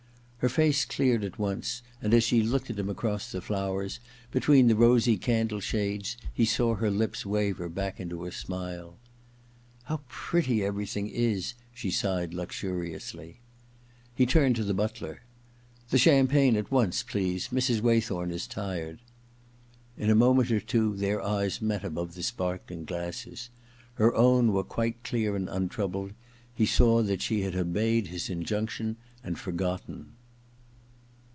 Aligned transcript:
Her 0.43 0.49
face 0.49 0.85
cleared 0.85 1.23
at 1.23 1.37
once, 1.37 1.83
and 2.01 2.15
as 2.15 2.23
she 2.23 2.41
looked 2.41 2.63
'■i 2.65 2.67
THE 2.69 2.81
OTHER 2.81 2.81
TWO 2.81 2.83
47 2.83 2.83
at 2.83 2.83
him 2.83 2.89
across 2.97 3.31
the 3.31 3.41
flowers, 3.41 3.99
between 4.31 4.67
the 4.67 4.75
rosy 4.75 5.15
candle 5.17 5.59
shades, 5.59 6.17
he 6.33 6.45
saw 6.45 6.73
her 6.73 6.89
lips 6.89 7.23
waver 7.27 7.69
back 7.69 7.99
into 7.99 8.25
a 8.25 8.31
smile. 8.31 8.97
* 9.41 9.83
How 9.83 10.01
pretty 10.07 10.63
everything 10.63 11.07
is 11.09 11.53
I 11.59 11.63
* 11.71 11.73
she 11.75 11.91
sighed 11.91 12.33
luxuriously. 12.33 13.39
He 14.15 14.25
turned 14.25 14.55
to 14.55 14.63
the 14.63 14.73
butler. 14.73 15.21
* 15.55 15.89
The 15.91 15.99
champagne 15.99 16.55
at 16.55 16.71
once, 16.71 17.03
please. 17.03 17.49
Mrs. 17.49 17.81
Waythorn 17.81 18.31
is 18.31 18.47
tired.* 18.47 18.97
In 19.95 20.09
a 20.09 20.15
moment 20.15 20.49
or 20.49 20.59
two 20.59 20.95
their 20.95 21.21
eyes 21.21 21.61
met 21.61 21.83
above 21.85 22.15
the 22.15 22.23
sparkling 22.23 22.85
glasses. 22.85 23.51
Her 23.93 24.15
own 24.15 24.53
were 24.53 24.63
quite 24.63 25.03
clear 25.03 25.35
and 25.35 25.47
imtroubled: 25.47 26.13
he 26.55 26.65
saw 26.65 27.03
that 27.03 27.21
she 27.21 27.41
had 27.41 27.55
obeyed 27.55 28.07
his 28.07 28.27
injunction 28.27 28.97
and 29.23 29.37
forgotten. 29.37 30.13